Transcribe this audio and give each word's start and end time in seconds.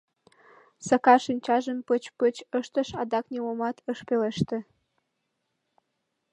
Сакар 0.87 1.19
шинчажым 1.25 1.77
пыч-пыч 1.87 2.35
ыштыш, 2.59 2.89
адак 3.01 3.25
нимомат 3.33 3.77
ыш 3.91 3.99
пелеште. 4.07 4.57